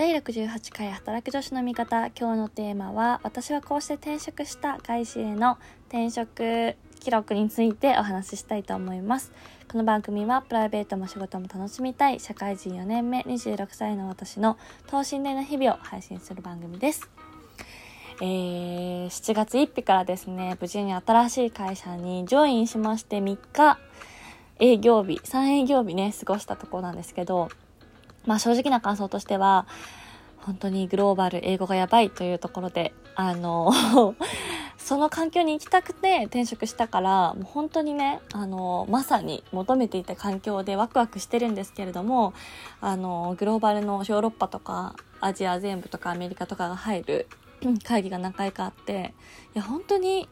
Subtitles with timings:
[0.00, 2.06] 第68回働く女子の味方。
[2.18, 5.58] 今日のテーマは私はこうして転職した外資への
[5.88, 9.30] 転職記録についてお話ししたいと思います。
[9.70, 14.56] この番組はプライベートも仕事も楽しみたい社会人4年目26歳の私の
[14.86, 17.10] 等身大の日々を配信する番組です。
[18.22, 23.78] えー、7月1日からですね無事に新しい会社にジョインしまして3日
[24.60, 27.50] 営業日3営業日ね過ごしたところなんですけど
[28.26, 29.66] まあ正直な感想としては、
[30.38, 33.72] 本当にグローバル英語がやばいというところで、あの
[34.78, 42.32] その環境に行きたくて転職したから、もう本当にね、あのまさに求めていた環境でワクワクしてるんですけれども、
[42.80, 47.28] あのグローバルのヨーロッパとかアジア全部とかアメリカとかが入る
[47.84, 49.14] 会議が何回かあって、
[49.54, 50.28] いや本当に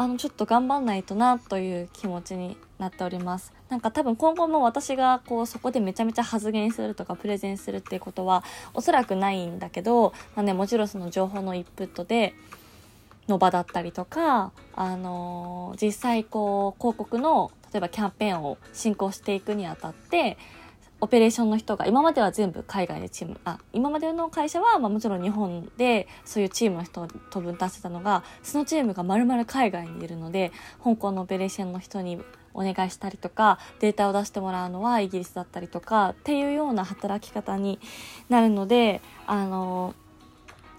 [0.00, 3.52] あのちょっと頑張んないとなという気持ちになっております。
[3.68, 8.42] なんか多分今後も私がこうそこでめちゃめちゃ発言するとかプレゼンするっていうことは
[8.72, 12.32] おそらくないんだけど、まあね、もちろんその情報のインプットで
[13.28, 20.38] の場だったりとか、あのー、実際こう広告の例えばキャンペーンを進行していくにあたって
[21.00, 32.20] オペレーションの人が今までは全部海外でチームあ今までの会社は、まあ、もちろん日本でそういうチームの人を当分出せたのがそのチームがまるまる海外にいるので香港のオペレーションの人に
[32.52, 37.78] お願いしたりとかデータを出してもらうのはイギリスだったりとかっていうような働き方に
[38.28, 39.94] なるのであの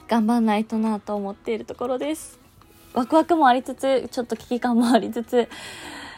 [0.08, 2.38] 頑張んないとなと思っているところです。
[2.94, 5.48] ワクワクもありつつちょっと危機感もありつつ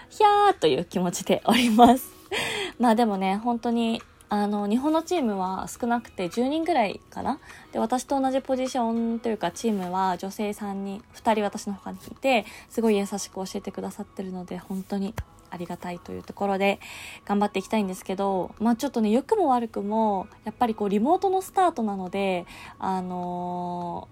[0.09, 2.12] ひゃーという気持ちでおります。
[2.79, 7.39] まあでもね、本当に、あの、日本のチームは少なくて10人ぐらいかな。
[7.71, 15.13] で、私と同じポジションというかチームは女性3人、2人私の他にいて、すごい優しく教えてくださってるので、本当に
[15.53, 16.79] ありがたいというところで
[17.25, 22.47] 頑張っていきたいんですけど、まあちょっとね、良くも悪くも、やっぱりこうリモートのスタートなので、
[22.79, 24.07] あの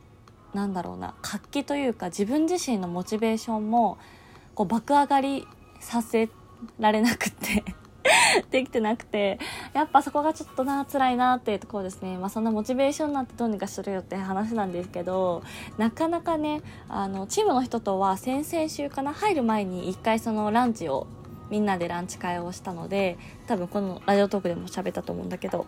[0.53, 3.97] ー、なんだろうな、活気というか自分自身のモチベーションも、
[4.53, 5.47] こう爆上がり
[5.79, 6.29] させ
[6.79, 7.63] られなくて
[8.49, 9.39] できてなくて、
[9.73, 12.17] やっぱそこがちょっとな、辛いなっていうところですね。
[12.17, 15.43] まあそんなモチベーションなんてどうにかするよって話なんですけど、
[15.77, 21.07] なかなかね、あの、チームの人とは先々週かな、入る前に一回そのランチを、
[21.49, 23.17] みんなでランチ会をしたので、
[23.47, 25.65] 多分このラジオトークでも喋ったと思うんだけど、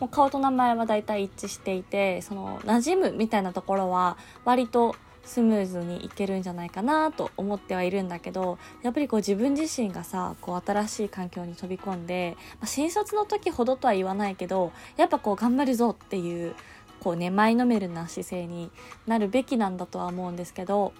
[0.00, 16.54] もう顔と名前は大体一致していて、その馴染むみたいなところは割とスムーズにいけるんじゃないかなと思ってはいるんだけどやっぱりこう自分自身がさこう新しい環境に飛び込んで、まあ、新卒の時ほどとは言わないけどやっぱこう頑張るぞっていう
[17.00, 18.70] こうね前のめるな姿勢に
[19.06, 20.92] なるべきなんだとは思うんですけど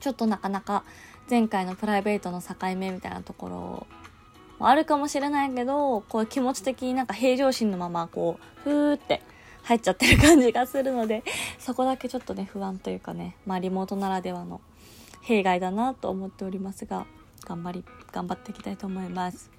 [0.00, 0.84] ちょっとなかなか
[1.30, 3.86] 前回のプライベートの境目みたいなところ
[4.58, 9.22] もあるかもしれないけどこう気持ち的になんか平常心のままこうふーって
[9.64, 11.24] 入っちゃってる感じがするので、
[11.58, 14.60] そこだけちょっとね、不安というかね、まあリモートならではの
[15.22, 17.06] 弊害だなと思っておりますが、
[17.44, 19.50] 頑張り、頑張っていきたいと思います。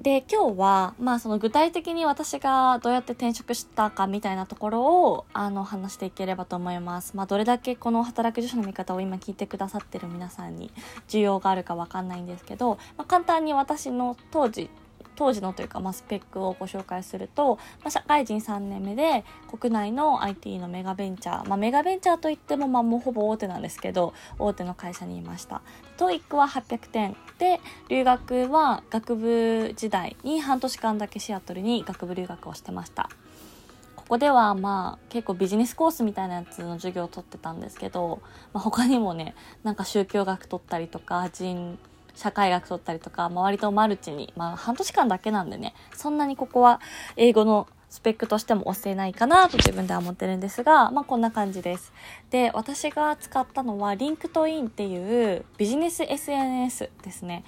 [0.00, 7.16] で、今日は、まあその具体的に私がどうやって転職したかみたいなところを、あの、話していければと思います。
[7.16, 10.72] まあどれだけこの働く女子の見方を今聞いてくださってる皆さんに
[11.08, 14.70] 需要があるかわかんないんですけど、まあ簡単に私の当時
[15.22, 19.24] 当時のというか、まあ、スペックをご紹介すると、まあ、社会人3年目で
[19.56, 25.62] 国内の IT のメガベンチャー、まあ、メガベンチャーといっても、まあ、もうほぼ大手なんですけど大手の会社にいました。
[25.96, 33.08] TOEIC は800点で留学は学部時代に半年間だけシアトルに学部留学をしてました。
[33.94, 38.20] ここではまあ結構ビジネスコースみたいなやつの授業を取ってたんですけど、
[38.52, 41.78] まあ、他にもねなんか宗教学取ったりとか人
[42.14, 46.80] 社会学取ったりとか、周りとマルチに、まあ半年間だけなんでね、そんなにここは
[47.16, 51.92] 英語のスペックとしても押せないかなと自分では思ってるんですが、まあこんな感じです。
[52.30, 57.44] で、私が使ったのは LinkedIn っていうビジネス SNS ですね。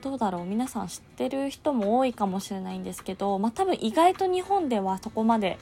[0.00, 0.44] どうだろう？
[0.44, 5.58] 皆さん知ってる人も多いかもしれないんですけど、まあ多分意外と日本ではそこまで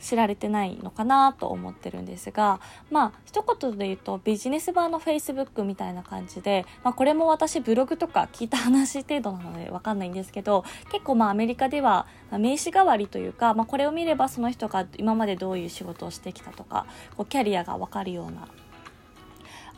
[0.00, 2.60] 知られてないのかなと思ってるんですが
[2.90, 16.86] まあ一言で言うとビジネス版の Facebook みたいな感じで、まあ、これも私ブログとか聞いた話程度なのでわかんないんですけど結構まあアメリカでは名刺代わりというか、まあ、これを見ればその人が今までどういう仕事をしてきたとか
[17.16, 18.48] こうキャリアがわかるような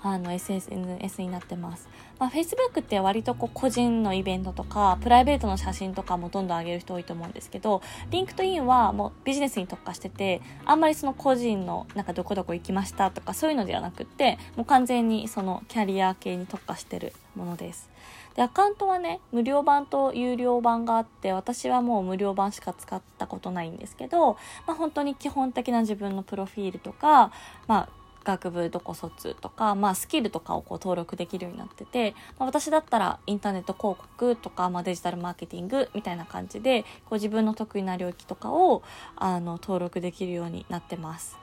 [0.03, 1.89] あの SNS になってます。
[2.21, 17.89] まあ、Facebook って割とこう個人のイベントとかプライベートの写真とかもどんどん上げる人多いと思うんですけど LinkedIn はもうビジネスに特化しててあんまりその個人のなんかどこどこ行きましたとかそういうのではなくってもう完全にそのキャリア系に特化してるものです。
[18.35, 27.33] でアカウントはね無料版と有料版があって私はもう無料版しか使ったことないんですけど、まあ、本当に基本的な自分のプロフィールとか、
[27.67, 27.89] まあ、
[28.25, 38.83] 学部どこ卒とか、まあ、スキルとかをこう登録できるようになってて、まあ、私だったらインターネット広告とか、まあ、デジタルマーケティングみたいな感じでこう自分の得意な領域とかを
[39.17, 41.39] あの登録できるようになってます。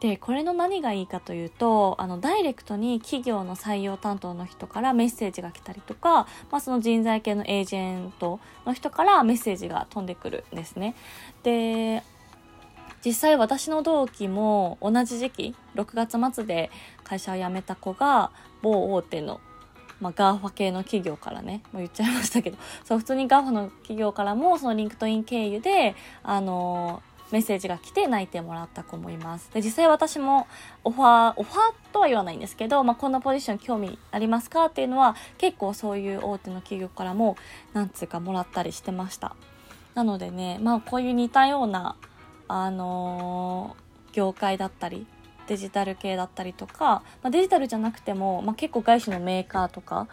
[0.00, 10.96] でこれの何がいいかというとあのダイレクトに企業の採用担当の人からメッセージが来たりとか、まあ、その人材系のエージェントの人からメッセージが飛んでくるんですね。
[11.42, 12.02] で
[13.04, 16.70] 実際私の同期も同じ時期6月末で
[17.04, 18.30] 会社を辞めた子が
[18.62, 19.40] 某大手の
[20.00, 29.52] まあ、 GAFA系の企業からね、もう言っちゃいましたけど、そう、普通に GAFAの企業からも、その LinkedIn 経由で、あのメッセージが来て内定もらった子もいます。
[29.52, 30.46] で、実際私も
[30.84, 31.58] オファー、オファー
[31.92, 37.36] とは言わないんですけど、まあ、こんなポジション興味ありますかっていうのは、結構そういう大手の企業からも、
[37.72, 39.36] なんつうかもらったりしてました。
[39.94, 41.96] なのでね、まあ、こういう似たような
[42.52, 45.06] あのー、業界だったり
[45.46, 50.08] デジタル系だったりとか、まあ、デジタルじゃなくても、まあ、結構外資のメーカーとか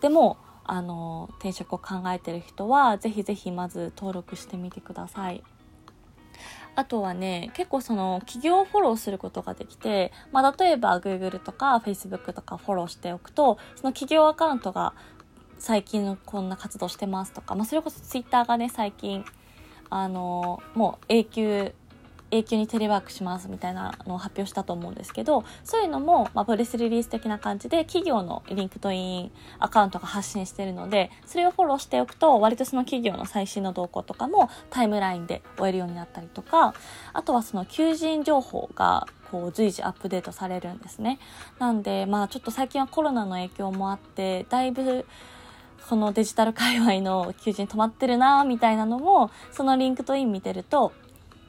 [0.00, 5.42] でも、あの、転職を考えてる人はぜひぜひまず登録してみてください。
[6.76, 14.94] あとはね、結構その企業をフォローすることができて、まあ例えば Google とか Facebook とかフォローしておくと、その企業アカウントが
[15.58, 19.24] 最近のこんな活動してますとか、まあそれこそ Twitter がね、最近
[19.90, 21.74] あのもう永久
[22.30, 36.74] 永久にテレワークしますみたいなのを発表したと思うんですけどそういうのも、まあ、プレスリリース的な感じで企業の LinkedInアカウントが発信してるのでそれをフォローしておくと割とその企業の最新の動向とかもタイムラインで追えるようになったりとか
[37.12, 41.18] あとはその求人情報がこう随時アップデートされるんですね。
[41.58, 45.06] なんでまあちょっと最近はコロナの影響もあってだいぶ
[45.88, 50.92] このデジタル界隈の求人止まってるなみたいなのもその LinkedIn 見てると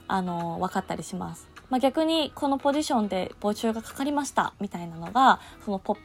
[0.08, 1.50] あの分かったりします。
[1.70, 5.96] まあ、逆にこのポジションで募集がかかりましたみたいなのがそのポッ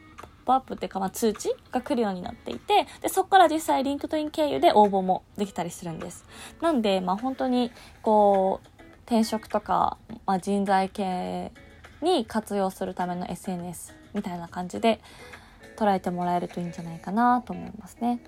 [0.45, 6.25] プアップっていうか、まあ、通知が来るようになっていてでそこから実際 LinkedIn 経由で応募もできたりするんです。
[6.61, 11.51] なんで、まあ、本当にこう転職とか、まあ、人材系
[12.01, 14.99] に活用するための SNS みたいな感じで
[15.81, 18.21] 捉えてもらえるといいんじゃないかなと思いますね。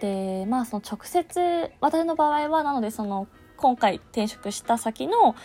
[0.00, 5.36] でまあその直接私の場合はなのでその今回転職した先の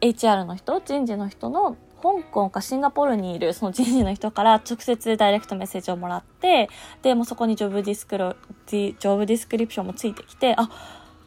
[0.00, 6.70] HR の人人事の人の香港かシンガポールにいるその人事の人から直接ダイレクトメッセージをもらって
[7.02, 8.36] でもそこにジョブディスクロ
[8.66, 10.70] ジョブディスクリプションもついてきてあ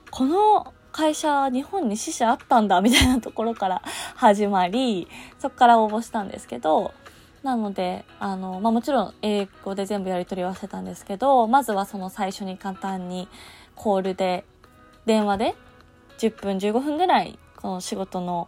[0.10, 3.82] この会社日本に支社あったんだみたいなところから
[4.16, 5.08] 始まり
[5.40, 6.94] そこから応募したんですけど
[7.44, 13.28] なので、あの、まあ、もちろん英語で全部やり取りはしてたんですけど、まずはその最初に簡単に
[13.76, 14.46] コールで、
[15.06, 15.56] 電話で
[16.20, 18.48] 10分15分ぐらい、この仕事の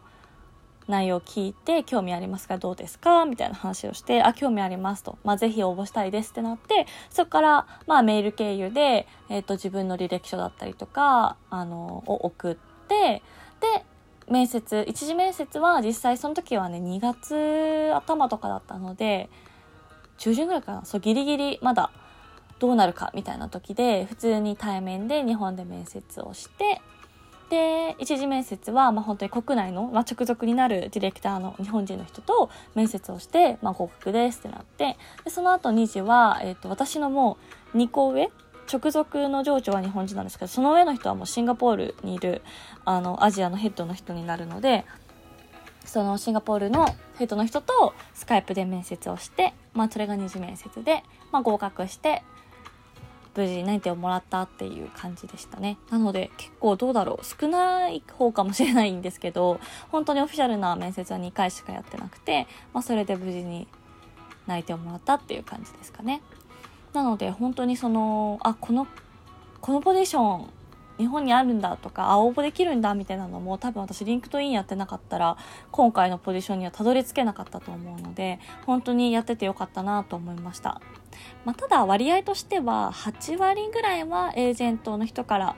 [0.88, 2.58] 内容を聞いて、興味ありますか？
[2.58, 3.26] どうですか？
[3.26, 5.18] みたいな話をして、あ、興味ありますと。
[5.24, 12.56] まあ、ぜひ応募したいですってなって、そこから、まあ、メール経由で、えっ、ー、と、自分の履歴書だったりとか、あの、を送っ
[12.88, 13.24] て、
[13.62, 13.86] で、
[14.30, 19.30] 面接一次面接は実際その時はね2月頭とかだったので
[20.18, 20.86] 中旬ぐらいかな。
[20.86, 21.92] そうギリギリまだ
[22.60, 26.82] どうなるかみたいな時で普通に対面で日本で面接をして
[27.50, 37.38] で一次面接はまあ本当に国内の、まあ、直属になるディレクターの日本人の人と面接をして、まあ、合格ですってなってでその後2次は、えーと私のも
[37.74, 38.32] う2個上
[38.72, 42.42] 直属の情緒は日本人なんですけどその上の人はもうシンガポールにいる
[42.86, 44.86] あのアジアのヘッドの人になるので
[45.86, 46.86] そのシンガポールの
[47.18, 52.24] ヘッドの人とスカイプで面接をして、まあ、それが二次面接で、まあ、合格して
[53.36, 55.78] 無事内定をもらったっていう感じでしたね。
[55.90, 59.60] なので結構どうだろう少ない方かもしれないんですけど
[59.92, 63.68] 本当にオフィシャルな面接は2回しかやってなくて、まあ、それで無事に
[64.46, 66.22] 内定をもらったっていう感じですかね。
[66.94, 68.88] なので本当にそのあこの
[69.62, 70.50] このポジション
[70.98, 75.38] 日本にあるんだとかあ応募できるんだみたいなのも多分私 LinkedIn やってなかったら
[75.72, 80.82] 今回のポジションにはたどり着けなかったと思うので本当にやっててよかったなと思いました、
[81.46, 85.56] まあ、ただ割合としては8割ぐらいはエージェントの人から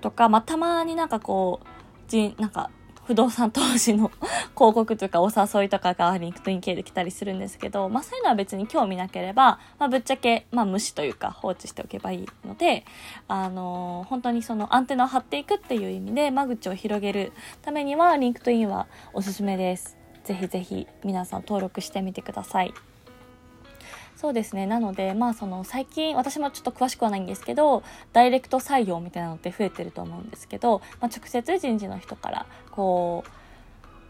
[0.00, 1.66] とか、まあ、たまになんかこう
[2.08, 2.70] じなんか
[3.08, 4.10] 不動産投資の
[4.54, 12.84] 広告とかお誘いとかが LinkedIn経由で来たりするんですけど、まあそういうのは別に興味なければ、まあぶっちゃけ、まあ無視というか放置しておけばいいので、
[13.26, 19.96] あのー、本当にそのアンテナを張っていくっていう意味で間口を広げるためには LinkedIn はおすすめです。
[20.24, 22.74] ぜひぜひ皆さん登録してみてください。
[24.20, 24.66] そうですね。
[24.66, 33.30] なので、まあその最近、私もちょっと詳しくはないんですけど、ダイレクト採用みたいなのって増えてると思うんですけど、まあ、直接人事の人から、こう、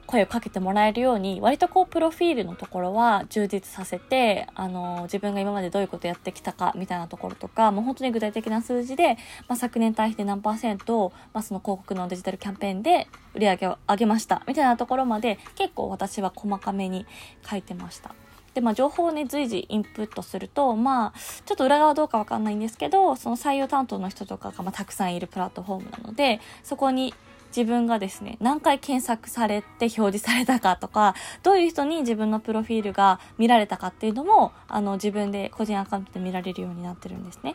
[0.07, 17.05] 声をかけてもらえるように、割とこう、プロフィールのところは充実させて、あの、自分が今までどういうことやってきたか、みたいなところとか、もう本当に具体的な数字で、まあ、昨年対比で何パーセント、まあ、その広告のデジタルキャンペーンで売り上げを上げました、みたいなところまで、結構私は細かめに
[17.47, 18.15] 書いてました。
[18.59, 27.15] で、まあ、情報をね、随時インプットすると、まあ、ちょっと裏側どうかわかんないんですけど、その採用担当の人とかが、まあ、たくさんいるプラットフォームなので、そこに
[27.57, 37.55] 自分がですね、何回検索されて表示されたかとか、どういう人に自分のプロフィールが見られたかっていうのも、あの、自分で個人アカウントで見られるようになってるんですね。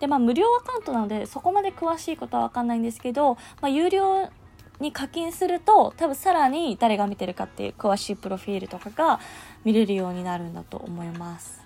[0.00, 4.30] で、まあ、無料アカウントなので、そこまで詳しいことはわかんないんですけど、まあ、有料
[4.80, 9.20] に課金すると多分さらに誰が見てるかっていう詳しいプロフィールとかが
[9.64, 11.62] 見れるようになるんだと思います。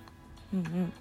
[0.52, 0.92] うんうん。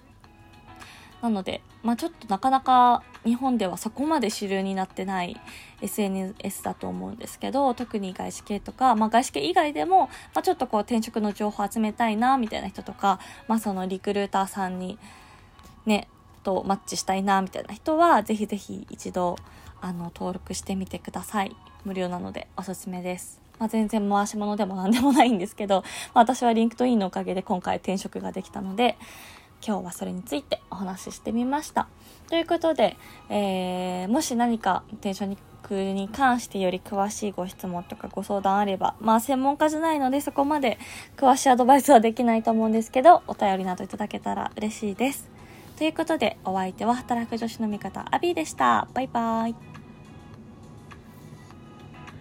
[1.22, 5.40] なので、まあちょっとなかなか日本ではそこまで主流になってない
[5.80, 14.98] SNS だと思うんですけど、特に外資系とか、まあ外資系以外でも、まあちょっとこう転職の情報集めたいな、みたいな人とか、まあそのリクルーターさんに
[15.86, 16.08] ね、
[16.42, 19.36] とマッチしたいな、みたいな人は、ぜひぜひ一度、
[19.82, 21.54] あの、登録してみてください。
[21.84, 23.42] 無料なのでおすすめです。
[23.58, 25.82] まあ、全然回し物でも何でもないんですけど、
[26.14, 28.96] まあ、私は LinkedIn のおかげで今回転職ができたので、
[29.64, 31.86] 今日はそれについてお話ししてみました。
[32.28, 32.96] ということで、
[33.28, 35.36] えー、もし何か転職
[35.70, 40.78] に関してより詳しいご質問とかご相談あれば、まあ専門家じゃないのでそこまで
[41.16, 45.30] 詳しいアドバイスはできないと思うんですけど、お便りなどいただけたら嬉しいです。
[45.78, 48.88] ということで、お相手は働く女子の味方、アビーでした。
[48.94, 49.71] バイバイ。